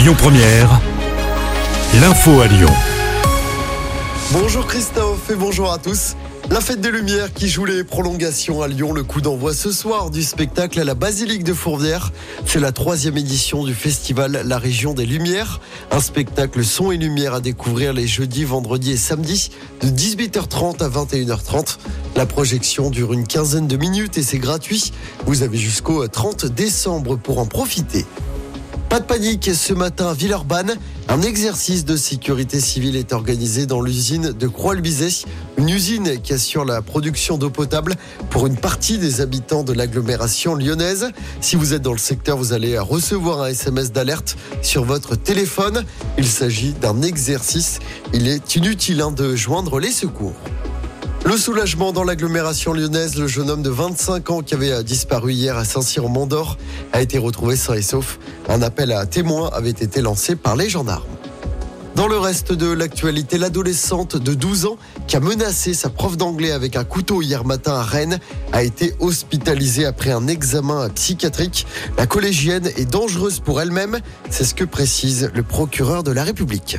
[0.00, 0.80] Lyon Première,
[2.00, 2.70] l'info à Lyon.
[4.32, 6.16] Bonjour Christophe et bonjour à tous.
[6.48, 8.94] La fête des Lumières qui joue les prolongations à Lyon.
[8.94, 12.12] Le coup d'envoi ce soir du spectacle à la Basilique de Fourvière.
[12.46, 15.60] C'est la troisième édition du festival La Région des Lumières.
[15.90, 19.50] Un spectacle son et lumière à découvrir les jeudis, vendredis et samedis
[19.82, 21.76] de 18h30 à 21h30.
[22.16, 24.92] La projection dure une quinzaine de minutes et c'est gratuit.
[25.26, 28.06] Vous avez jusqu'au 30 décembre pour en profiter.
[28.90, 30.74] Pas de panique, ce matin à Villeurbanne,
[31.06, 35.28] un exercice de sécurité civile est organisé dans l'usine de Croix-le-Bizet,
[35.58, 37.94] une usine qui assure la production d'eau potable
[38.30, 41.12] pour une partie des habitants de l'agglomération lyonnaise.
[41.40, 45.84] Si vous êtes dans le secteur, vous allez recevoir un SMS d'alerte sur votre téléphone.
[46.18, 47.78] Il s'agit d'un exercice.
[48.12, 50.34] Il est inutile hein, de joindre les secours.
[51.24, 55.56] Le soulagement dans l'agglomération lyonnaise, le jeune homme de 25 ans qui avait disparu hier
[55.56, 56.56] à Saint-Cyr-en-Mandor
[56.92, 58.18] a été retrouvé sain et sauf.
[58.48, 61.04] Un appel à témoins avait été lancé par les gendarmes.
[61.94, 66.52] Dans le reste de l'actualité, l'adolescente de 12 ans qui a menacé sa prof d'anglais
[66.52, 68.18] avec un couteau hier matin à Rennes
[68.52, 71.66] a été hospitalisée après un examen psychiatrique.
[71.98, 73.98] La collégienne est dangereuse pour elle-même,
[74.30, 76.78] c'est ce que précise le procureur de la République.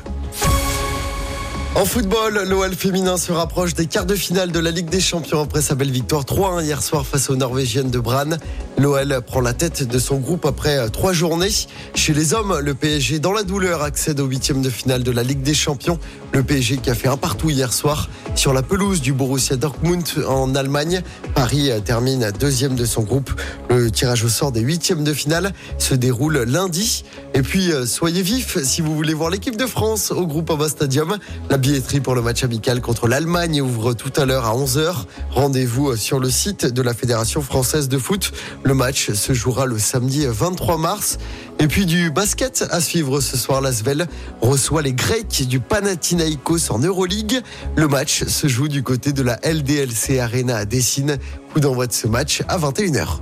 [1.74, 5.42] En football, l'OL féminin se rapproche des quarts de finale de la Ligue des Champions
[5.42, 8.40] après sa belle victoire 3-1 hier soir face aux Norvégiennes de Brann.
[8.78, 11.48] L'OL prend la tête de son groupe après trois journées.
[11.96, 15.24] Chez les hommes, le PSG dans la douleur accède au huitième de finale de la
[15.24, 15.98] Ligue des Champions.
[16.34, 20.04] Le PSG qui a fait un partout hier soir sur la pelouse du Borussia Dortmund
[20.28, 21.02] en Allemagne.
[21.36, 23.32] Paris termine deuxième de son groupe.
[23.72, 27.06] Le tirage au sort des huitièmes de finale se déroule lundi.
[27.34, 31.18] Et puis, soyez vifs si vous voulez voir l'équipe de France au groupe Ava Stadium.
[31.50, 35.06] La billetterie pour le match amical contre l'Allemagne ouvre tout à l'heure à 11h.
[35.30, 38.34] Rendez-vous sur le site de la Fédération française de foot.
[38.64, 41.18] Le match se jouera le samedi 23 mars.
[41.60, 43.62] Et puis du basket à suivre ce soir.
[43.62, 44.08] L'Asvel
[44.42, 47.42] reçoit les Grecs du Panathinaikos en Euroleague.
[47.78, 51.18] Le match se joue du côté de la LDLC Arena à Dessine.
[51.54, 53.22] Coup d'envoi de ce match à 21h.